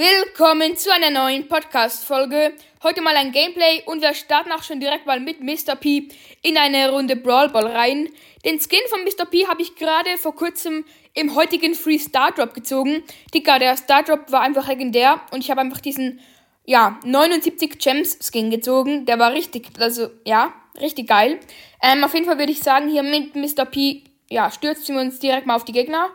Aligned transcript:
Willkommen 0.00 0.78
zu 0.78 0.90
einer 0.90 1.10
neuen 1.10 1.46
Podcast-Folge. 1.46 2.54
Heute 2.82 3.02
mal 3.02 3.14
ein 3.16 3.32
Gameplay 3.32 3.82
und 3.84 4.00
wir 4.00 4.14
starten 4.14 4.50
auch 4.50 4.62
schon 4.62 4.80
direkt 4.80 5.04
mal 5.04 5.20
mit 5.20 5.42
Mr. 5.42 5.76
P 5.76 6.08
in 6.40 6.56
eine 6.56 6.90
Runde 6.90 7.16
Brawl 7.16 7.50
Ball 7.50 7.66
rein. 7.66 8.08
Den 8.42 8.58
Skin 8.58 8.80
von 8.88 9.04
Mr. 9.04 9.26
P 9.26 9.46
habe 9.46 9.60
ich 9.60 9.76
gerade 9.76 10.16
vor 10.16 10.34
kurzem 10.34 10.86
im 11.12 11.34
heutigen 11.34 11.74
Free 11.74 11.98
Star 11.98 12.32
Drop 12.32 12.54
gezogen. 12.54 13.02
Digga, 13.34 13.58
der 13.58 13.76
Star 13.76 14.02
Drop 14.02 14.32
war 14.32 14.40
einfach 14.40 14.66
legendär 14.68 15.20
und 15.32 15.44
ich 15.44 15.50
habe 15.50 15.60
einfach 15.60 15.82
diesen, 15.82 16.20
ja, 16.64 16.98
79 17.04 17.78
Gems 17.78 18.18
Skin 18.26 18.50
gezogen. 18.50 19.04
Der 19.04 19.18
war 19.18 19.34
richtig, 19.34 19.68
also, 19.78 20.08
ja, 20.24 20.54
richtig 20.80 21.08
geil. 21.08 21.40
Ähm, 21.82 22.04
auf 22.04 22.14
jeden 22.14 22.24
Fall 22.24 22.38
würde 22.38 22.52
ich 22.52 22.62
sagen, 22.62 22.88
hier 22.88 23.02
mit 23.02 23.36
Mr. 23.36 23.66
P, 23.66 24.04
ja, 24.30 24.50
stürzen 24.50 24.94
wir 24.94 25.02
uns 25.02 25.18
direkt 25.18 25.46
mal 25.46 25.56
auf 25.56 25.66
die 25.66 25.72
Gegner. 25.72 26.08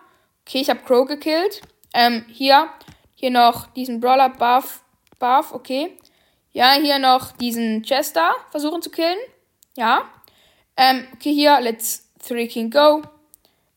Okay, 0.47 0.61
ich 0.61 0.71
habe 0.71 0.79
Crow 0.79 1.07
gekillt. 1.07 1.61
Ähm, 1.93 2.25
hier 2.27 2.67
hier 3.15 3.31
noch 3.31 3.67
diesen 3.67 3.99
Brawler 3.99 4.29
Buff. 4.29 4.83
Buff, 5.17 5.53
okay. 5.53 5.97
Ja, 6.51 6.73
hier 6.73 6.99
noch 6.99 7.31
diesen 7.33 7.83
Chester 7.83 8.33
versuchen 8.51 8.81
zu 8.81 8.89
killen. 8.89 9.17
Ja. 9.75 10.09
Ähm, 10.77 11.07
okay, 11.13 11.33
hier, 11.33 11.59
let's 11.61 12.09
three 12.25 12.47
king 12.47 12.69
go. 12.69 13.01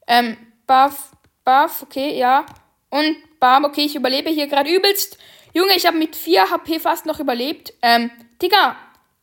Ähm, 0.06 0.36
Buff, 0.66 1.12
Buff, 1.44 1.82
okay, 1.82 2.18
ja. 2.18 2.44
Und 2.90 3.16
Bam, 3.40 3.64
okay, 3.64 3.82
ich 3.82 3.94
überlebe 3.94 4.30
hier 4.30 4.46
gerade 4.46 4.70
übelst. 4.70 5.18
Junge, 5.54 5.74
ich 5.76 5.86
habe 5.86 5.96
mit 5.96 6.16
4 6.16 6.50
HP 6.50 6.80
fast 6.80 7.06
noch 7.06 7.20
überlebt. 7.20 7.72
Ähm, 7.82 8.10
Digga, 8.42 8.76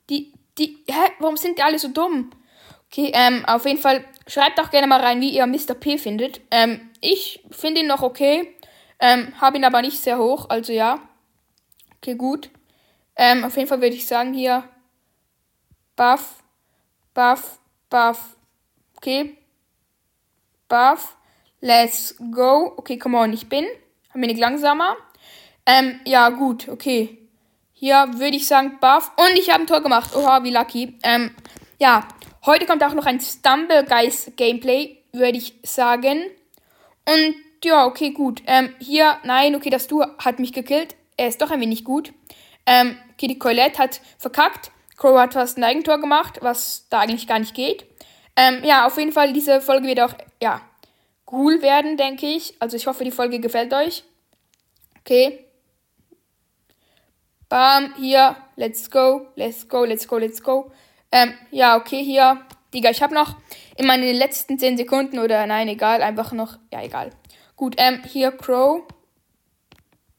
die, 0.10 0.34
die, 0.58 0.84
hä, 0.88 1.12
warum 1.20 1.38
sind 1.38 1.58
die 1.58 1.64
alle 1.64 1.80
so 1.80 1.90
dumm? 1.90 2.32
Okay, 2.88 3.12
ähm, 3.14 3.44
auf 3.46 3.66
jeden 3.66 3.80
Fall, 3.80 4.06
schreibt 4.28 4.58
doch 4.58 4.72
gerne 4.72 4.88
mal 4.88 5.02
rein, 5.02 5.20
wie 5.22 5.30
ihr 5.30 5.46
Mr. 5.46 5.74
P 5.74 5.98
findet. 5.98 6.42
Ähm, 6.52 6.90
ich 7.02 7.44
finde 7.52 7.82
ihn 7.82 7.88
noch 7.88 8.02
okay. 8.02 8.55
Ähm, 9.00 9.40
habe 9.40 9.58
ihn 9.58 9.66
aber 9.66 9.82
nicht 9.82 10.02
sehr 10.02 10.18
hoch, 10.18 10.50
also 10.50 10.72
ja. 10.72 11.00
Okay, 11.98 12.16
gut. 12.16 12.50
Ähm, 13.16 13.44
auf 13.44 13.56
jeden 13.56 13.68
Fall 13.68 13.82
würde 13.82 13.96
ich 13.96 14.06
sagen 14.06 14.34
hier 14.34 14.64
Buff, 15.96 16.44
Buff, 17.14 17.60
Buff. 17.90 18.36
Okay. 18.98 19.38
Buff. 20.68 21.16
Let's 21.62 22.16
go. 22.32 22.74
Okay, 22.78 22.98
come 22.98 23.18
on, 23.18 23.34
ich 23.34 23.48
bin 23.48 23.66
ein 24.14 24.22
wenig 24.22 24.38
langsamer. 24.38 24.98
Ähm, 25.66 26.00
ja, 26.06 26.30
gut, 26.30 26.68
okay. 26.70 27.18
Hier 27.74 28.08
würde 28.16 28.38
ich 28.38 28.48
sagen 28.48 28.78
Buff. 28.80 29.12
Und 29.18 29.38
ich 29.38 29.50
habe 29.50 29.64
ein 29.64 29.68
Tor 29.68 29.82
gemacht. 29.82 30.16
Oha, 30.16 30.44
wie 30.44 30.52
lucky. 30.52 31.00
Ähm, 31.04 31.34
ja, 31.80 32.08
heute 32.46 32.66
kommt 32.66 32.84
auch 32.84 32.94
noch 32.94 33.06
ein 33.06 33.20
Stumble 33.20 33.86
Guys 33.86 34.32
Gameplay, 34.36 34.98
würde 35.12 35.38
ich 35.38 35.56
sagen. 35.64 36.24
Und 37.08 37.36
ja, 37.66 37.86
okay, 37.86 38.12
gut. 38.12 38.42
Ähm, 38.48 38.74
hier, 38.80 39.18
nein, 39.24 39.56
okay, 39.56 39.70
das 39.70 39.88
Du 39.88 40.02
hat 40.02 40.40
mich 40.40 40.54
gekillt. 40.54 40.96
Er 41.18 41.28
ist 41.28 41.42
doch 41.42 41.52
ein 41.52 41.60
wenig 41.60 41.84
gut. 41.84 42.14
Ähm, 42.66 42.98
okay, 43.14 43.28
die 43.28 43.40
Colette 43.40 43.80
hat 43.80 44.02
verkackt. 44.18 44.72
Crow 44.98 45.18
hat 45.20 45.34
fast 45.34 45.58
ein 45.58 45.64
Eigentor 45.64 46.00
gemacht, 46.00 46.40
was 46.42 46.88
da 46.90 47.02
eigentlich 47.02 47.28
gar 47.28 47.40
nicht 47.40 47.54
geht. 47.54 47.86
Ähm, 48.36 48.64
ja, 48.64 48.86
auf 48.86 48.98
jeden 48.98 49.12
Fall, 49.12 49.34
diese 49.34 49.62
Folge 49.62 49.88
wird 49.88 50.00
auch, 50.00 50.14
ja, 50.42 50.62
cool 51.32 51.62
werden, 51.62 51.98
denke 51.98 52.28
ich. 52.28 52.56
Also 52.60 52.78
ich 52.78 52.88
hoffe, 52.88 53.04
die 53.04 53.12
Folge 53.12 53.40
gefällt 53.40 53.74
euch. 53.74 54.04
Okay. 55.02 55.46
Bam, 57.50 57.94
hier, 57.98 58.36
let's 58.56 58.90
go, 58.90 59.28
let's 59.36 59.68
go, 59.68 59.84
let's 59.86 60.08
go, 60.08 60.18
let's 60.18 60.42
go. 60.42 60.72
Ähm, 61.12 61.34
ja, 61.52 61.78
okay, 61.78 62.04
hier. 62.04 62.42
Digga, 62.74 62.90
ich 62.90 63.02
habe 63.02 63.14
noch 63.14 63.36
in 63.78 63.88
meinen 63.88 64.16
letzten 64.16 64.60
10 64.60 64.78
Sekunden 64.78 65.20
oder 65.20 65.46
nein, 65.46 65.68
egal, 65.68 66.02
einfach 66.02 66.32
noch, 66.32 66.58
ja, 66.74 66.82
egal. 66.84 67.12
Gut, 67.56 67.76
ähm, 67.78 68.04
hier 68.04 68.32
Crow. 68.32 68.84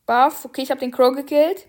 Buff. 0.06 0.44
Okay, 0.44 0.62
ich 0.62 0.70
habe 0.70 0.80
den 0.80 0.92
Crow 0.92 1.14
gekillt. 1.14 1.66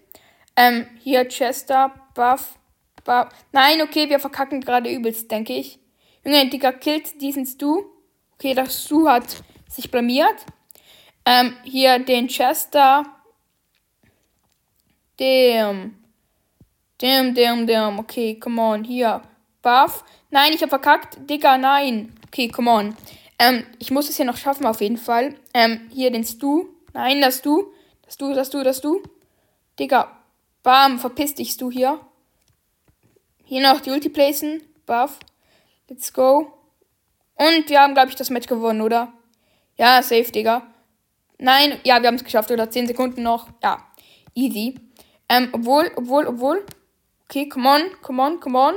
Ähm, 0.55 0.87
hier 1.01 1.27
Chester. 1.27 1.91
Buff. 2.13 2.57
Buff. 3.03 3.27
Nein, 3.51 3.81
okay, 3.81 4.09
wir 4.09 4.19
verkacken 4.19 4.61
gerade 4.61 4.89
übelst, 4.89 5.29
denke 5.31 5.53
ich. 5.53 5.79
Junge, 6.23 6.49
Digga, 6.49 6.71
killt 6.71 7.21
diesen 7.21 7.45
Stu. 7.45 7.85
Okay, 8.35 8.53
das 8.53 8.83
Stu 8.83 9.07
hat 9.07 9.43
sich 9.69 9.89
blamiert. 9.89 10.45
Ähm, 11.25 11.55
hier 11.63 11.99
den 11.99 12.27
Chester. 12.27 13.03
Damn. 15.17 15.97
Damn, 16.99 17.33
damn, 17.33 17.67
damn. 17.67 17.99
Okay, 17.99 18.39
come 18.39 18.61
on. 18.61 18.83
Hier. 18.83 19.21
Buff. 19.61 20.03
Nein, 20.29 20.53
ich 20.53 20.61
habe 20.61 20.69
verkackt. 20.69 21.17
Digga, 21.29 21.57
nein. 21.57 22.13
Okay, 22.27 22.47
come 22.47 22.71
on. 22.71 22.97
Ähm, 23.39 23.65
ich 23.79 23.91
muss 23.91 24.09
es 24.09 24.17
hier 24.17 24.25
noch 24.25 24.37
schaffen, 24.37 24.65
auf 24.65 24.81
jeden 24.81 24.97
Fall. 24.97 25.35
Ähm, 25.53 25.89
hier 25.93 26.11
den 26.11 26.23
Stu. 26.23 26.65
Nein, 26.93 27.21
das 27.21 27.41
Du. 27.41 27.73
Das 28.03 28.17
Du, 28.17 28.33
das 28.33 28.49
Du, 28.49 28.63
das 28.63 28.81
Du. 28.81 29.01
Digga. 29.79 30.17
Bam, 30.63 30.99
verpiss 30.99 31.35
dich, 31.35 31.51
Stu 31.51 31.71
hier. 31.71 31.99
Hier 33.43 33.61
noch 33.61 33.79
die 33.79 33.91
Ulti 33.91 34.09
placen. 34.09 34.61
Buff. 34.85 35.19
Let's 35.87 36.11
go. 36.11 36.53
Und 37.35 37.69
wir 37.69 37.81
haben, 37.81 37.93
glaube 37.93 38.09
ich, 38.09 38.15
das 38.15 38.29
Match 38.29 38.47
gewonnen, 38.47 38.81
oder? 38.81 39.13
Ja, 39.77 40.01
safe, 40.01 40.31
Digga. 40.31 40.65
Nein, 41.37 41.79
ja, 41.83 42.01
wir 42.01 42.07
haben 42.07 42.15
es 42.15 42.23
geschafft, 42.23 42.49
oder? 42.49 42.69
10 42.69 42.87
Sekunden 42.87 43.21
noch. 43.21 43.47
Ja, 43.61 43.85
easy. 44.33 44.75
Ähm, 45.29 45.49
obwohl, 45.51 45.91
obwohl, 45.95 46.25
obwohl. 46.25 46.65
Okay, 47.25 47.47
come 47.47 47.69
on, 47.69 47.81
come 48.01 48.21
on, 48.21 48.39
come 48.39 48.57
on. 48.57 48.75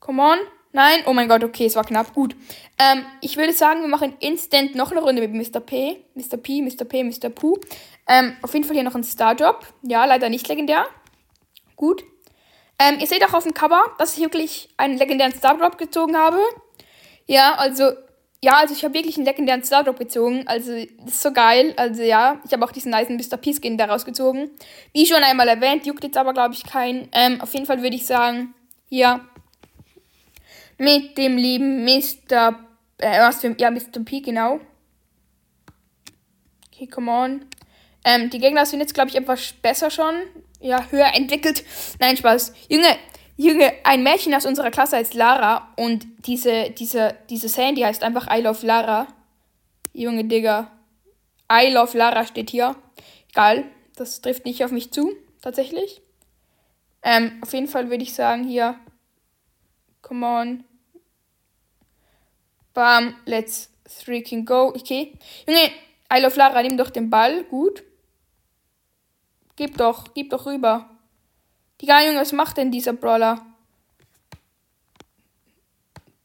Come 0.00 0.22
on. 0.22 0.38
Nein, 0.72 1.00
oh 1.06 1.12
mein 1.12 1.28
Gott, 1.28 1.44
okay, 1.44 1.66
es 1.66 1.76
war 1.76 1.84
knapp. 1.84 2.14
Gut. 2.14 2.34
Ähm, 2.78 3.04
ich 3.20 3.36
würde 3.36 3.52
sagen, 3.52 3.82
wir 3.82 3.88
machen 3.88 4.14
instant 4.20 4.74
noch 4.74 4.90
eine 4.90 5.00
Runde 5.00 5.26
mit 5.26 5.54
Mr. 5.54 5.60
P. 5.60 6.02
Mr. 6.14 6.38
P, 6.38 6.62
Mr. 6.62 6.84
P, 6.86 7.04
Mr. 7.04 7.28
Pooh. 7.28 7.58
Ähm, 8.08 8.36
auf 8.40 8.54
jeden 8.54 8.64
Fall 8.64 8.74
hier 8.74 8.82
noch 8.82 8.94
ein 8.94 9.04
Star-Drop. 9.04 9.66
Ja, 9.82 10.06
leider 10.06 10.30
nicht 10.30 10.48
legendär. 10.48 10.86
Gut. 11.76 12.02
Ähm, 12.78 12.98
ihr 13.00 13.06
seht 13.06 13.22
auch 13.24 13.34
auf 13.34 13.44
dem 13.44 13.52
Cover, 13.52 13.82
dass 13.98 14.16
ich 14.16 14.22
wirklich 14.22 14.70
einen 14.78 14.96
legendären 14.96 15.34
Star-Drop 15.34 15.76
gezogen 15.76 16.16
habe. 16.16 16.38
Ja, 17.26 17.54
also, 17.56 17.92
ja, 18.42 18.54
also 18.54 18.74
ich 18.74 18.82
habe 18.82 18.94
wirklich 18.94 19.16
einen 19.16 19.26
legendären 19.26 19.62
Star-Drop 19.62 19.98
gezogen. 19.98 20.44
Also, 20.46 20.72
das 21.04 21.14
ist 21.14 21.22
so 21.22 21.32
geil. 21.32 21.74
Also, 21.76 22.02
ja, 22.02 22.40
ich 22.46 22.52
habe 22.52 22.64
auch 22.64 22.72
diesen 22.72 22.90
nice 22.90 23.10
Mr. 23.10 23.36
P-Skin 23.36 23.76
daraus 23.76 24.06
gezogen. 24.06 24.50
Wie 24.94 25.04
schon 25.04 25.22
einmal 25.22 25.48
erwähnt, 25.48 25.84
juckt 25.84 26.02
jetzt 26.02 26.16
aber, 26.16 26.32
glaube 26.32 26.54
ich, 26.54 26.64
keinen. 26.64 27.08
Ähm, 27.12 27.42
auf 27.42 27.52
jeden 27.52 27.66
Fall 27.66 27.82
würde 27.82 27.94
ich 27.94 28.06
sagen, 28.06 28.54
hier 28.88 29.20
mit 30.82 31.16
dem 31.16 31.36
lieben 31.36 31.84
Mr. 31.84 32.58
Äh, 32.98 33.20
was 33.20 33.40
für, 33.40 33.54
ja, 33.58 33.70
Mr. 33.70 34.00
P, 34.04 34.20
genau. 34.20 34.60
Okay, 36.66 36.88
come 36.88 37.10
on. 37.10 37.46
Ähm, 38.04 38.30
die 38.30 38.38
Gegner 38.38 38.66
sind 38.66 38.80
jetzt, 38.80 38.92
glaube 38.94 39.08
ich, 39.08 39.16
etwas 39.16 39.52
besser 39.52 39.90
schon. 39.90 40.14
Ja, 40.60 40.84
höher 40.90 41.14
entwickelt. 41.14 41.64
Nein, 42.00 42.16
Spaß. 42.16 42.52
Junge, 42.68 42.96
Junge, 43.36 43.72
ein 43.84 44.02
Mädchen 44.02 44.34
aus 44.34 44.44
unserer 44.44 44.72
Klasse 44.72 44.96
heißt 44.96 45.14
Lara 45.14 45.72
und 45.76 46.04
diese, 46.26 46.70
diese, 46.70 47.16
diese 47.30 47.48
Sandy 47.48 47.82
heißt 47.82 48.02
einfach 48.02 48.26
I 48.32 48.40
love 48.40 48.66
Lara. 48.66 49.06
Junge 49.92 50.24
Digga. 50.24 50.70
I 51.50 51.70
love 51.70 51.96
Lara 51.96 52.26
steht 52.26 52.50
hier. 52.50 52.74
Egal, 53.30 53.64
das 53.94 54.20
trifft 54.20 54.44
nicht 54.46 54.64
auf 54.64 54.72
mich 54.72 54.92
zu, 54.92 55.12
tatsächlich. 55.42 56.02
Ähm, 57.02 57.38
auf 57.40 57.52
jeden 57.52 57.68
Fall 57.68 57.88
würde 57.88 58.02
ich 58.02 58.14
sagen, 58.14 58.44
hier. 58.44 58.76
Come 60.02 60.26
on. 60.26 60.64
Bam, 62.74 63.16
let's 63.26 63.70
freaking 63.86 64.44
go. 64.44 64.68
Okay. 64.68 65.12
Junge, 65.46 65.70
I 66.12 66.20
love 66.20 66.36
Lara, 66.36 66.62
nimm 66.62 66.76
doch 66.76 66.90
den 66.90 67.10
Ball. 67.10 67.44
Gut. 67.44 67.82
Gib 69.56 69.76
doch, 69.76 70.14
gib 70.14 70.30
doch 70.30 70.46
rüber. 70.46 70.88
Digga, 71.80 72.02
Junge, 72.02 72.20
was 72.20 72.32
macht 72.32 72.56
denn 72.56 72.70
dieser 72.70 72.92
Brawler? 72.92 73.44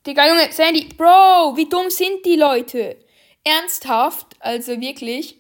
Digga, 0.06 0.28
Junge, 0.28 0.52
Sandy, 0.52 0.86
Bro, 0.86 1.58
wie 1.58 1.68
dumm 1.68 1.90
sind 1.90 2.26
die 2.26 2.38
Leute? 2.38 2.98
Ernsthaft? 3.44 4.36
Also 4.40 4.80
wirklich? 4.80 5.38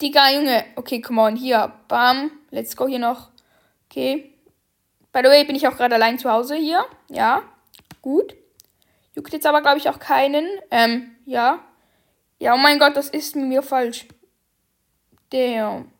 Digga, 0.00 0.32
Junge, 0.32 0.64
okay, 0.76 1.00
come 1.00 1.20
on, 1.20 1.36
hier, 1.36 1.72
bam, 1.86 2.30
let's 2.50 2.76
go 2.76 2.86
hier 2.88 2.98
noch. 2.98 3.30
Okay. 3.90 4.32
By 5.12 5.20
the 5.20 5.28
way, 5.28 5.44
bin 5.44 5.56
ich 5.56 5.66
auch 5.66 5.76
gerade 5.76 5.94
allein 5.94 6.18
zu 6.18 6.30
Hause 6.30 6.56
hier. 6.56 6.84
Ja, 7.08 7.42
gut. 8.02 8.34
Juckt 9.18 9.32
jetzt 9.32 9.46
aber, 9.46 9.62
glaube 9.62 9.78
ich, 9.78 9.88
auch 9.88 9.98
keinen. 9.98 10.46
Ähm, 10.70 11.16
ja. 11.24 11.58
Ja, 12.38 12.54
oh 12.54 12.56
mein 12.56 12.78
Gott, 12.78 12.96
das 12.96 13.08
ist 13.08 13.34
mir 13.34 13.64
falsch. 13.64 14.06
Damn. 15.30 15.90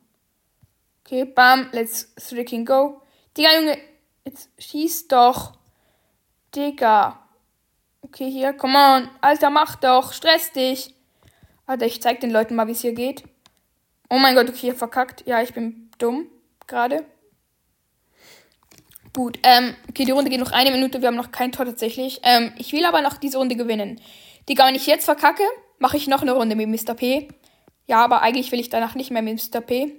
Okay, 1.04 1.24
bam, 1.24 1.68
let's 1.72 2.14
freaking 2.16 2.64
go. 2.64 3.02
Digga, 3.36 3.48
Junge, 3.56 3.76
jetzt 4.24 4.50
schieß 4.56 5.08
doch. 5.08 5.58
Digga. 6.54 7.18
Okay, 8.02 8.30
hier, 8.30 8.52
come 8.52 8.78
on. 8.78 9.10
Alter, 9.20 9.50
mach 9.50 9.74
doch. 9.74 10.12
Stress 10.12 10.52
dich. 10.52 10.94
Alter, 11.66 11.86
ich 11.86 12.00
zeig 12.00 12.20
den 12.20 12.30
Leuten 12.30 12.54
mal, 12.54 12.68
wie 12.68 12.72
es 12.72 12.82
hier 12.82 12.94
geht. 12.94 13.24
Oh 14.08 14.18
mein 14.18 14.36
Gott, 14.36 14.48
okay, 14.48 14.74
verkackt. 14.74 15.26
Ja, 15.26 15.42
ich 15.42 15.52
bin 15.52 15.90
dumm. 15.98 16.28
Gerade. 16.68 17.04
Gut, 19.18 19.40
ähm, 19.42 19.74
okay, 19.88 20.04
die 20.04 20.12
Runde 20.12 20.30
geht 20.30 20.38
noch 20.38 20.52
eine 20.52 20.70
Minute, 20.70 21.00
wir 21.00 21.08
haben 21.08 21.16
noch 21.16 21.32
kein 21.32 21.50
Tor 21.50 21.66
tatsächlich. 21.66 22.20
Ähm, 22.22 22.52
ich 22.56 22.72
will 22.72 22.84
aber 22.84 23.02
noch 23.02 23.16
diese 23.16 23.38
Runde 23.38 23.56
gewinnen. 23.56 24.00
Digga, 24.48 24.64
wenn 24.64 24.76
ich 24.76 24.86
jetzt 24.86 25.06
verkacke, 25.06 25.42
mache 25.80 25.96
ich 25.96 26.06
noch 26.06 26.22
eine 26.22 26.30
Runde 26.30 26.54
mit 26.54 26.68
Mr. 26.68 26.94
P. 26.94 27.26
Ja, 27.88 28.04
aber 28.04 28.22
eigentlich 28.22 28.52
will 28.52 28.60
ich 28.60 28.68
danach 28.68 28.94
nicht 28.94 29.10
mehr 29.10 29.22
mit 29.22 29.52
Mr. 29.52 29.60
P. 29.60 29.96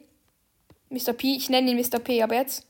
Mr. 0.89 1.11
P, 1.11 1.35
ich 1.35 1.49
nenne 1.49 1.69
ihn 1.69 1.75
Mr. 1.75 1.99
P, 1.99 2.23
aber 2.23 2.35
jetzt. 2.35 2.65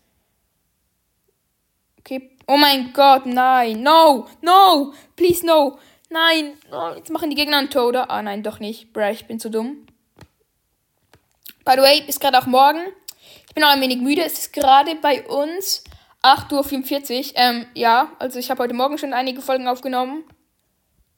Okay. 1.99 2.31
Oh 2.47 2.57
mein 2.57 2.93
Gott, 2.93 3.27
nein. 3.27 3.83
No, 3.83 4.25
no, 4.41 4.95
please 5.15 5.45
no. 5.45 5.77
Nein, 6.09 6.53
oh, 6.71 6.95
jetzt 6.95 7.11
machen 7.11 7.29
die 7.29 7.35
Gegner 7.35 7.57
ein 7.57 7.69
Tor, 7.69 7.89
oder? 7.89 8.09
Ah, 8.09 8.23
nein, 8.23 8.41
doch 8.41 8.59
nicht. 8.59 8.91
Bruh, 8.91 9.11
ich 9.11 9.27
bin 9.27 9.39
zu 9.39 9.51
dumm. 9.51 9.85
By 11.63 11.73
the 11.75 11.81
way, 11.81 12.03
ist 12.07 12.19
gerade 12.19 12.39
auch 12.39 12.47
morgen. 12.47 12.79
Ich 13.47 13.53
bin 13.53 13.63
auch 13.63 13.69
ein 13.69 13.81
wenig 13.81 14.01
müde. 14.01 14.23
Es 14.23 14.39
ist 14.39 14.53
gerade 14.53 14.95
bei 14.95 15.27
uns 15.27 15.83
8.44 16.21 17.31
Uhr. 17.31 17.31
Ähm, 17.35 17.65
ja, 17.73 18.11
also 18.19 18.39
ich 18.39 18.51
habe 18.51 18.63
heute 18.63 18.73
Morgen 18.73 18.97
schon 18.97 19.13
einige 19.13 19.41
Folgen 19.41 19.67
aufgenommen. 19.67 20.23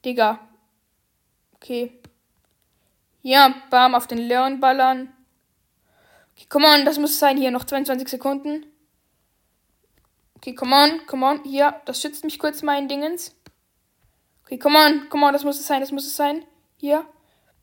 Digga. 0.06 0.40
Okay. 1.56 2.00
Ja, 3.22 3.54
bam, 3.70 3.96
auf 3.96 4.08
den 4.08 4.18
Leon 4.18 4.60
ballern. 4.60 5.14
Okay, 6.36 6.46
come 6.50 6.68
on, 6.68 6.86
das 6.86 6.98
muss 6.98 7.20
sein. 7.20 7.38
Hier 7.38 7.52
noch 7.52 7.64
22 7.64 8.08
Sekunden. 8.08 8.66
Okay, 10.38 10.56
come 10.56 10.76
on, 10.76 11.06
come 11.06 11.26
on. 11.26 11.44
Hier, 11.44 11.82
das 11.86 12.02
schützt 12.02 12.24
mich 12.24 12.40
kurz, 12.40 12.64
mein 12.64 12.88
Dingens. 12.88 13.36
Okay, 14.44 14.58
come 14.58 14.78
on, 14.78 15.10
come 15.10 15.26
on, 15.26 15.34
das 15.34 15.44
muss 15.44 15.60
es 15.60 15.68
sein, 15.68 15.82
das 15.82 15.92
muss 15.92 16.08
es 16.08 16.16
sein. 16.16 16.46
Hier. 16.78 17.06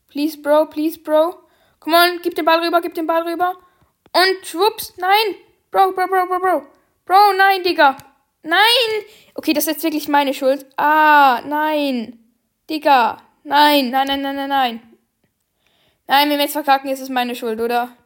Please, 0.07 0.41
Bro, 0.41 0.67
please, 0.67 0.97
Bro. 0.97 1.35
Come 1.79 1.95
on, 1.95 2.19
gib 2.21 2.35
den 2.35 2.45
Ball 2.45 2.63
rüber, 2.63 2.81
gib 2.81 2.93
den 2.93 3.05
Ball 3.05 3.23
rüber. 3.23 3.57
Und 4.13 4.45
schwupps, 4.45 4.93
nein. 4.97 5.35
Bro, 5.71 5.91
Bro, 5.91 6.07
Bro, 6.07 6.25
Bro, 6.27 6.39
Bro. 6.39 6.78
Bro, 7.09 7.33
nein, 7.37 7.63
Digga. 7.63 7.97
Nein. 8.43 9.03
Okay, 9.33 9.53
das 9.53 9.63
ist 9.63 9.71
jetzt 9.71 9.83
wirklich 9.83 10.07
meine 10.07 10.31
Schuld. 10.31 10.67
Ah, 10.77 11.41
nein. 11.43 12.19
Digga. 12.69 13.17
Nein, 13.43 13.89
nein, 13.89 14.05
nein, 14.05 14.21
nein, 14.21 14.35
nein, 14.35 14.49
nein. 14.49 14.97
Nein, 16.05 16.29
wenn 16.29 16.37
wir 16.37 16.43
jetzt 16.43 16.53
verkacken, 16.53 16.91
ist 16.91 16.99
es 16.99 17.09
meine 17.09 17.33
Schuld, 17.33 17.59
oder? 17.59 17.97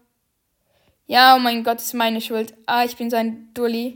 Ja, 1.05 1.35
oh 1.35 1.39
mein 1.39 1.65
Gott, 1.65 1.81
ist 1.81 1.93
meine 1.93 2.21
Schuld. 2.21 2.53
Ah, 2.65 2.85
ich 2.85 2.95
bin 2.95 3.09
so 3.09 3.17
ein 3.17 3.53
Dulli. 3.53 3.95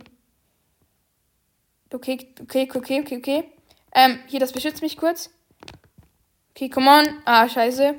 Okay, 1.94 2.18
okay, 2.42 2.68
okay, 2.76 3.00
okay, 3.00 3.18
okay. 3.18 3.52
Ähm, 3.96 4.20
hier, 4.28 4.42
das 4.42 4.52
beschützt 4.52 4.82
mich 4.82 4.98
kurz. 4.98 5.30
Okay, 6.52 6.68
come 6.68 6.90
on. 6.90 7.22
Ah, 7.24 7.48
scheiße. 7.48 7.96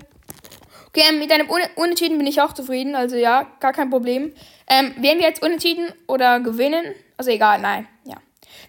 Okay, 0.98 1.10
ähm, 1.10 1.18
mit 1.20 1.30
einem 1.30 1.48
Un 1.48 1.60
Unentschieden 1.76 2.18
bin 2.18 2.26
ich 2.26 2.40
auch 2.40 2.52
zufrieden. 2.52 2.96
Also 2.96 3.16
ja, 3.16 3.46
gar 3.60 3.72
kein 3.72 3.88
Problem. 3.88 4.32
Ähm, 4.66 4.94
werden 5.00 5.20
wir 5.20 5.28
jetzt 5.28 5.42
unentschieden 5.42 5.92
oder 6.08 6.40
gewinnen? 6.40 6.94
Also 7.16 7.30
egal, 7.30 7.60
nein. 7.60 7.86
Ja. 8.04 8.16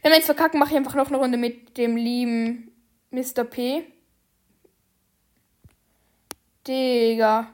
Wenn 0.01 0.11
wir 0.11 0.17
jetzt 0.17 0.27
verkacken, 0.27 0.59
mache 0.59 0.71
ich 0.71 0.77
einfach 0.77 0.95
noch 0.95 1.07
eine 1.07 1.17
Runde 1.17 1.37
mit 1.37 1.77
dem 1.77 1.97
lieben 1.97 2.71
Mr. 3.09 3.43
P. 3.45 3.83
Digga. 6.67 7.47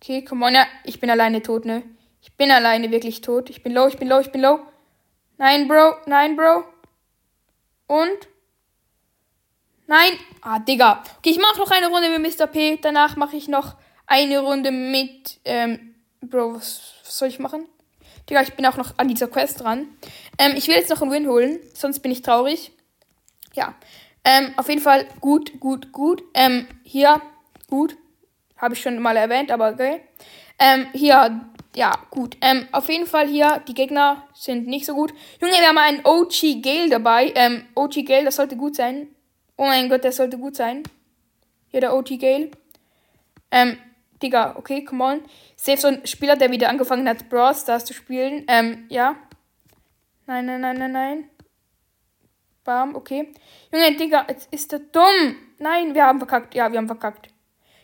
Okay, 0.00 0.24
come 0.24 0.46
on. 0.46 0.54
Ja, 0.54 0.66
ich 0.84 1.00
bin 1.00 1.10
alleine 1.10 1.42
tot, 1.42 1.64
ne? 1.64 1.82
Ich 2.20 2.32
bin 2.36 2.52
alleine 2.52 2.92
wirklich 2.92 3.22
tot. 3.22 3.50
Ich 3.50 3.64
bin 3.64 3.72
low, 3.72 3.88
ich 3.88 3.98
bin 3.98 4.08
low, 4.08 4.20
ich 4.20 4.30
bin 4.30 4.40
low. 4.40 4.60
Nein, 5.36 5.66
Bro. 5.66 5.96
Nein, 6.06 6.36
Bro. 6.36 6.64
Und? 7.88 8.28
Nein. 9.92 10.12
Ah, 10.40 10.58
Digga. 10.58 11.02
Okay, 11.18 11.28
ich 11.28 11.38
mache 11.38 11.58
noch 11.58 11.70
eine 11.70 11.88
Runde 11.88 12.18
mit 12.18 12.38
Mr. 12.38 12.46
P. 12.46 12.78
Danach 12.80 13.16
mache 13.16 13.36
ich 13.36 13.46
noch 13.46 13.74
eine 14.06 14.38
Runde 14.38 14.70
mit, 14.70 15.38
ähm, 15.44 15.94
Bro, 16.22 16.54
was, 16.54 16.94
soll 17.02 17.28
ich 17.28 17.38
machen? 17.38 17.68
Digga, 18.26 18.40
ich 18.40 18.54
bin 18.54 18.64
auch 18.64 18.78
noch 18.78 18.94
an 18.96 19.08
dieser 19.08 19.28
Quest 19.28 19.60
dran. 19.60 19.88
Ähm, 20.38 20.54
ich 20.56 20.66
will 20.66 20.76
jetzt 20.76 20.88
noch 20.88 21.02
einen 21.02 21.10
Win 21.10 21.28
holen, 21.28 21.60
sonst 21.74 21.98
bin 21.98 22.10
ich 22.10 22.22
traurig. 22.22 22.72
Ja. 23.52 23.74
Ähm, 24.24 24.54
auf 24.56 24.70
jeden 24.70 24.80
Fall 24.80 25.06
gut, 25.20 25.60
gut, 25.60 25.92
gut. 25.92 26.22
Ähm, 26.32 26.66
hier, 26.84 27.20
gut. 27.68 27.94
Habe 28.56 28.72
ich 28.72 28.80
schon 28.80 28.98
mal 28.98 29.18
erwähnt, 29.18 29.50
aber 29.50 29.72
okay. 29.72 30.00
Ähm, 30.58 30.86
hier, 30.94 31.38
ja, 31.76 31.92
gut. 32.08 32.38
Ähm, 32.40 32.66
auf 32.72 32.88
jeden 32.88 33.06
Fall 33.06 33.28
hier, 33.28 33.62
die 33.68 33.74
Gegner 33.74 34.26
sind 34.32 34.66
nicht 34.66 34.86
so 34.86 34.94
gut. 34.94 35.12
Junge, 35.38 35.52
wir 35.52 35.68
haben 35.68 35.76
einen 35.76 36.00
OG 36.06 36.62
Gale 36.62 36.88
dabei. 36.88 37.30
Ähm, 37.34 37.66
OG 37.74 38.06
Gale, 38.06 38.24
das 38.24 38.36
sollte 38.36 38.56
gut 38.56 38.74
sein. 38.74 39.08
Oh 39.62 39.66
mein 39.66 39.88
Gott, 39.88 40.02
der 40.02 40.10
sollte 40.10 40.38
gut 40.38 40.56
sein. 40.56 40.82
Hier 41.68 41.80
der 41.80 41.94
OG 41.94 42.18
Gale. 42.18 42.50
Ähm, 43.52 43.78
Digga, 44.20 44.56
okay, 44.56 44.84
come 44.84 45.04
on. 45.04 45.20
Safe 45.54 45.78
so 45.78 45.86
ein 45.86 46.04
Spieler, 46.04 46.34
der 46.34 46.50
wieder 46.50 46.68
angefangen 46.68 47.08
hat, 47.08 47.28
Brawl 47.28 47.54
Stars 47.54 47.84
zu 47.84 47.94
spielen. 47.94 48.44
Ähm, 48.48 48.86
ja. 48.88 49.14
Nein, 50.26 50.46
nein, 50.46 50.62
nein, 50.62 50.78
nein, 50.78 50.90
nein. 50.90 51.30
Bam, 52.64 52.96
okay. 52.96 53.32
Junge, 53.72 53.96
Digga, 53.96 54.26
jetzt 54.28 54.52
ist 54.52 54.72
er 54.72 54.80
dumm. 54.80 55.36
Nein, 55.60 55.94
wir 55.94 56.06
haben 56.06 56.18
verkackt. 56.18 56.56
Ja, 56.56 56.72
wir 56.72 56.78
haben 56.78 56.88
verkackt. 56.88 57.28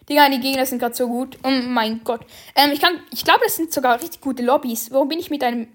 Digga, 0.08 0.28
die 0.30 0.40
Gegner 0.40 0.66
sind 0.66 0.80
gerade 0.80 0.96
so 0.96 1.06
gut. 1.06 1.38
Oh 1.44 1.48
mein 1.48 2.02
Gott. 2.02 2.26
Ähm, 2.56 2.72
ich 2.72 2.80
kann, 2.80 3.00
ich 3.12 3.22
glaube, 3.22 3.42
das 3.44 3.54
sind 3.54 3.72
sogar 3.72 4.02
richtig 4.02 4.20
gute 4.20 4.42
Lobbys. 4.42 4.90
Warum 4.90 5.06
bin 5.06 5.20
ich 5.20 5.30
mit 5.30 5.44
einem 5.44 5.68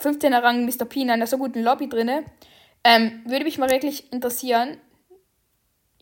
15er 0.00 0.42
Rang 0.42 0.64
Mr. 0.64 0.86
P 0.86 1.02
in 1.02 1.10
einer 1.10 1.26
so 1.26 1.36
guten 1.36 1.62
Lobby 1.62 1.90
drinne? 1.90 2.24
Ähm, 2.84 3.20
würde 3.26 3.44
mich 3.44 3.58
mal 3.58 3.68
wirklich 3.68 4.10
interessieren. 4.14 4.78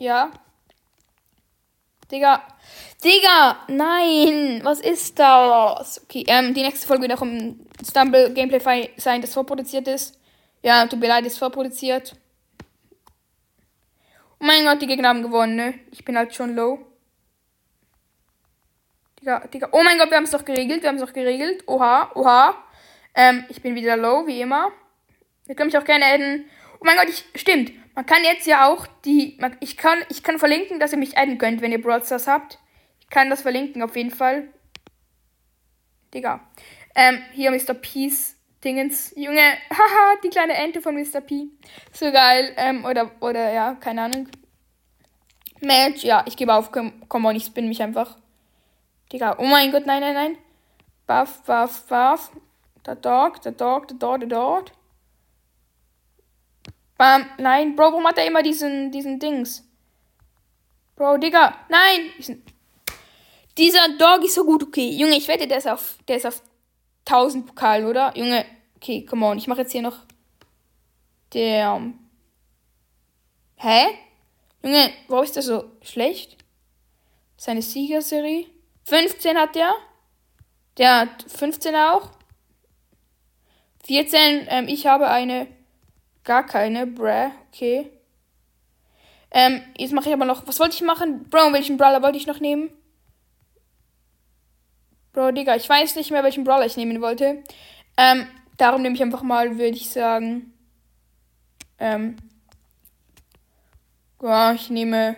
Ja. 0.00 0.30
Digga. 2.10 2.42
Digga, 3.04 3.64
nein. 3.68 4.60
Was 4.64 4.80
ist 4.80 5.18
das? 5.18 6.02
Okay, 6.04 6.24
ähm, 6.26 6.54
die 6.54 6.62
nächste 6.62 6.86
Folge 6.86 7.02
wird 7.02 7.18
auch 7.18 7.22
im 7.22 7.66
Stumble 7.86 8.32
Gameplay 8.32 8.90
sein, 8.96 9.20
das 9.20 9.34
vorproduziert 9.34 9.86
ist. 9.88 10.18
Ja, 10.62 10.86
tut 10.86 11.00
mir 11.00 11.08
leid, 11.08 11.26
ist 11.26 11.38
vorproduziert. 11.38 12.16
Oh 14.40 14.46
mein 14.46 14.64
Gott, 14.64 14.80
die 14.80 14.86
Gegner 14.86 15.10
haben 15.10 15.22
gewonnen, 15.22 15.56
ne? 15.56 15.74
Ich 15.90 16.02
bin 16.02 16.16
halt 16.16 16.34
schon 16.34 16.56
low. 16.56 16.78
Digga, 19.20 19.40
Digga. 19.48 19.68
Oh 19.72 19.82
mein 19.82 19.98
Gott, 19.98 20.08
wir 20.08 20.16
haben 20.16 20.24
es 20.24 20.30
doch 20.30 20.46
geregelt. 20.46 20.82
Wir 20.82 20.88
haben 20.88 20.96
es 20.96 21.04
doch 21.04 21.12
geregelt. 21.12 21.62
Oha, 21.66 22.10
oha. 22.14 22.54
Ähm, 23.14 23.44
ich 23.50 23.60
bin 23.60 23.74
wieder 23.74 23.98
low, 23.98 24.26
wie 24.26 24.40
immer. 24.40 24.72
Ihr 25.46 25.54
könnt 25.54 25.74
mich 25.74 25.78
auch 25.78 25.84
gerne 25.84 26.06
adden. 26.06 26.46
Oh 26.76 26.84
mein 26.84 26.96
Gott, 26.96 27.10
ich, 27.10 27.22
stimmt. 27.38 27.72
Man 27.94 28.06
kann 28.06 28.24
jetzt 28.24 28.46
ja 28.46 28.68
auch 28.68 28.86
die. 29.04 29.38
Ich 29.60 29.76
kann, 29.76 29.98
ich 30.08 30.22
kann 30.22 30.38
verlinken, 30.38 30.80
dass 30.80 30.92
ihr 30.92 30.98
mich 30.98 31.18
adden 31.18 31.38
könnt, 31.38 31.60
wenn 31.60 31.72
ihr 31.72 31.82
Broadstars 31.82 32.26
habt. 32.26 32.58
Ich 33.00 33.08
kann 33.08 33.30
das 33.30 33.42
verlinken, 33.42 33.82
auf 33.82 33.96
jeden 33.96 34.10
Fall. 34.10 34.48
Digga. 36.14 36.40
Ähm, 36.94 37.22
hier 37.32 37.50
Mr. 37.50 37.74
Peace 37.74 38.36
Dingens. 38.64 39.12
Junge, 39.16 39.40
haha, 39.70 40.16
die 40.22 40.28
kleine 40.28 40.54
Ente 40.54 40.80
von 40.80 40.94
Mr. 40.94 41.20
P. 41.20 41.48
So 41.92 42.10
geil. 42.12 42.52
Ähm, 42.56 42.84
oder, 42.84 43.10
oder, 43.20 43.52
ja, 43.52 43.74
keine 43.74 44.02
Ahnung. 44.02 44.28
Match, 45.60 46.04
ja, 46.04 46.24
ich 46.26 46.36
gebe 46.36 46.54
auf. 46.54 46.70
Komm, 46.72 47.24
on, 47.24 47.36
ich 47.36 47.44
spin 47.44 47.68
mich 47.68 47.82
einfach. 47.82 48.16
Digga, 49.12 49.36
oh 49.38 49.44
mein 49.44 49.72
Gott, 49.72 49.86
nein, 49.86 50.00
nein, 50.00 50.14
nein. 50.14 50.38
Buff, 51.06 51.42
buff, 51.42 51.86
buff. 51.86 52.30
Der 52.86 52.94
Dog, 52.94 53.42
der 53.42 53.52
Dog, 53.52 53.88
der 53.88 53.96
Dog, 53.98 54.20
der 54.20 54.28
Dog. 54.28 54.64
Bam, 57.00 57.24
nein, 57.38 57.76
Bro, 57.76 57.92
warum 57.92 58.06
hat 58.06 58.18
er 58.18 58.26
immer 58.26 58.42
diesen, 58.42 58.92
diesen 58.92 59.18
Dings? 59.18 59.66
Bro, 60.96 61.16
Digga, 61.16 61.56
nein! 61.70 62.42
Dieser 63.56 63.96
Dog 63.96 64.22
ist 64.22 64.34
so 64.34 64.44
gut, 64.44 64.62
okay. 64.64 64.90
Junge, 64.90 65.16
ich 65.16 65.26
wette, 65.26 65.48
der 65.48 65.56
ist 65.56 65.66
auf, 65.66 65.96
der 66.06 66.18
ist 66.18 66.26
auf 66.26 66.42
1000 67.06 67.46
Pokalen, 67.46 67.86
oder? 67.86 68.14
Junge, 68.18 68.44
okay, 68.76 69.06
come 69.06 69.24
on. 69.24 69.38
Ich 69.38 69.46
mache 69.46 69.62
jetzt 69.62 69.72
hier 69.72 69.80
noch. 69.80 69.96
Der. 71.32 71.90
Hä? 73.56 73.86
Junge, 74.62 74.92
warum 75.08 75.24
ist 75.24 75.36
der 75.36 75.42
so 75.42 75.70
schlecht? 75.80 76.36
Seine 77.38 77.62
Siegerserie. 77.62 78.44
15 78.84 79.38
hat 79.38 79.54
der. 79.54 79.72
Der 80.76 80.96
hat 80.98 81.24
15 81.28 81.74
auch. 81.76 82.10
14, 83.86 84.48
ähm, 84.50 84.68
ich 84.68 84.86
habe 84.86 85.08
eine. 85.08 85.59
Gar 86.24 86.46
keine, 86.46 86.86
bruh. 86.86 87.30
Okay. 87.48 87.90
Ähm, 89.30 89.62
jetzt 89.76 89.92
mache 89.92 90.08
ich 90.08 90.14
aber 90.14 90.24
noch. 90.24 90.46
Was 90.46 90.58
wollte 90.60 90.74
ich 90.74 90.82
machen? 90.82 91.28
Bro, 91.30 91.52
welchen 91.52 91.76
Brawler 91.76 92.02
wollte 92.02 92.18
ich 92.18 92.26
noch 92.26 92.40
nehmen? 92.40 92.70
Bro, 95.12 95.32
Digga, 95.32 95.56
ich 95.56 95.68
weiß 95.68 95.96
nicht 95.96 96.10
mehr, 96.10 96.22
welchen 96.22 96.44
Brawler 96.44 96.66
ich 96.66 96.76
nehmen 96.76 97.00
wollte. 97.00 97.42
Ähm, 97.96 98.26
darum 98.56 98.82
nehme 98.82 98.94
ich 98.94 99.02
einfach 99.02 99.22
mal, 99.22 99.58
würde 99.58 99.76
ich 99.76 99.90
sagen. 99.90 100.52
Ähm. 101.78 102.16
Ja, 104.22 104.52
ich 104.52 104.70
nehme. 104.70 105.16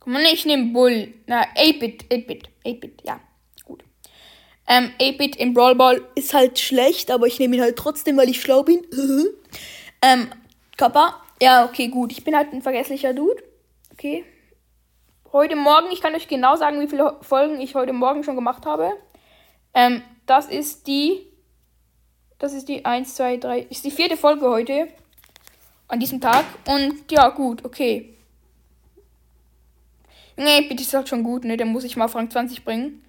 Komm 0.00 0.14
mal, 0.14 0.22
ich 0.22 0.46
nehme 0.46 0.72
Bull. 0.72 1.14
Na, 1.26 1.42
8-Bit, 1.54 2.04
8-Bit, 2.10 2.48
8-Bit, 2.64 3.02
ja. 3.04 3.20
Ähm, 4.70 4.92
8-Bit 5.00 5.36
in 5.36 5.52
Brawl 5.52 5.74
Ball 5.74 6.00
ist 6.14 6.32
halt 6.32 6.58
schlecht, 6.58 7.10
aber 7.10 7.26
ich 7.26 7.38
nehme 7.38 7.56
ihn 7.56 7.62
halt 7.62 7.76
trotzdem, 7.76 8.16
weil 8.16 8.30
ich 8.30 8.40
schlau 8.40 8.62
bin. 8.62 8.86
ähm, 10.02 10.30
Kappa. 10.78 11.20
Ja, 11.42 11.66
okay, 11.66 11.88
gut. 11.88 12.12
Ich 12.12 12.24
bin 12.24 12.34
halt 12.36 12.52
ein 12.52 12.62
vergesslicher 12.62 13.12
Dude. 13.12 13.42
Okay 13.92 14.24
heute 15.32 15.56
Morgen, 15.56 15.88
ich 15.92 16.00
kann 16.00 16.14
euch 16.14 16.28
genau 16.28 16.56
sagen, 16.56 16.80
wie 16.80 16.88
viele 16.88 17.16
Folgen 17.22 17.60
ich 17.60 17.74
heute 17.74 17.92
Morgen 17.92 18.24
schon 18.24 18.36
gemacht 18.36 18.66
habe. 18.66 18.92
Ähm, 19.74 20.02
das 20.26 20.46
ist 20.48 20.86
die. 20.86 21.26
Das 22.38 22.52
ist 22.52 22.68
die 22.68 22.84
1, 22.84 23.14
2, 23.16 23.36
3. 23.36 23.60
Ist 23.62 23.84
die 23.84 23.90
vierte 23.90 24.16
Folge 24.16 24.48
heute. 24.48 24.88
An 25.88 26.00
diesem 26.00 26.20
Tag. 26.20 26.44
Und 26.66 27.10
ja, 27.10 27.28
gut, 27.28 27.64
okay. 27.64 28.14
Nee, 30.36 30.62
bitte 30.62 30.82
ist 30.82 30.94
doch 30.94 31.06
schon 31.06 31.22
gut, 31.22 31.44
ne? 31.44 31.56
Dann 31.56 31.68
muss 31.68 31.84
ich 31.84 31.96
mal 31.96 32.06
auf 32.06 32.14
Rang 32.14 32.30
20 32.30 32.64
bringen. 32.64 33.04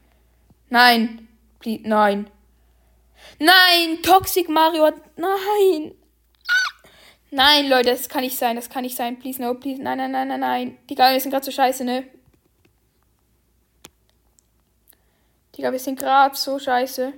Nein. 0.70 1.28
Please, 1.62 1.82
nein. 1.88 2.30
Nein, 3.40 4.02
Toxic 4.04 4.50
Mario. 4.50 4.92
Nein. 5.16 5.94
Nein, 7.30 7.70
Leute, 7.70 7.92
das 7.92 8.10
kann 8.10 8.22
nicht 8.22 8.38
sein. 8.38 8.56
Das 8.58 8.70
kann 8.70 8.84
nicht 8.84 8.98
sein. 8.98 9.18
Please, 9.20 9.42
no, 9.42 9.54
please. 9.54 9.82
Nein, 9.82 9.98
nein, 9.98 10.12
nein, 10.12 10.28
nein, 10.28 10.40
nein. 10.40 10.78
Die 10.90 10.96
Geigen 10.96 11.20
sind 11.20 11.32
gerade 11.32 11.46
so 11.46 11.52
scheiße, 11.52 11.86
ne? 11.86 12.06
Digga, 15.56 15.72
wir 15.72 15.80
sind 15.80 16.00
gerade 16.00 16.36
so 16.36 16.60
scheiße. 16.60 17.14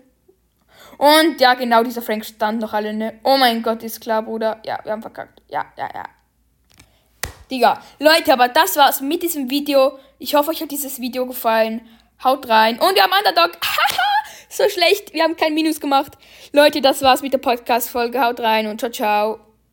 Und 0.98 1.40
ja, 1.40 1.54
genau, 1.54 1.84
dieser 1.84 2.02
Frank 2.02 2.26
stand 2.26 2.60
noch 2.60 2.74
alle, 2.74 2.94
ne? 2.94 3.20
Oh 3.24 3.38
mein 3.38 3.64
Gott, 3.64 3.84
ist 3.84 4.02
klar, 4.02 4.22
Bruder. 4.22 4.62
Ja, 4.66 4.80
wir 4.84 4.92
haben 4.92 5.02
verkackt. 5.02 5.42
Ja, 5.50 5.66
ja, 5.78 5.90
ja. 5.94 6.04
Digga, 7.50 7.82
Leute, 8.00 8.34
aber 8.34 8.50
das 8.50 8.76
war's 8.76 9.02
mit 9.02 9.24
diesem 9.24 9.50
Video. 9.50 9.98
Ich 10.20 10.36
hoffe, 10.36 10.52
euch 10.52 10.62
hat 10.62 10.72
dieses 10.72 11.00
Video 11.00 11.26
gefallen. 11.26 11.88
Haut 12.24 12.48
rein. 12.48 12.80
Und 12.80 12.96
wir 12.96 13.04
haben 13.04 13.12
Underdog. 13.12 13.58
Haha, 13.64 14.04
so 14.58 14.70
schlecht. 14.70 15.14
Wir 15.14 15.24
haben 15.24 15.36
kein 15.36 15.54
Minus 15.54 15.80
gemacht. 15.80 16.14
Leute, 16.52 16.82
das 16.82 17.02
war's 17.02 17.22
mit 17.22 17.34
der 17.34 17.40
Podcast-Folge. 17.40 18.22
Haut 18.24 18.40
rein 18.40 18.68
und 18.68 18.80
ciao, 18.80 18.92
ciao. 18.92 19.53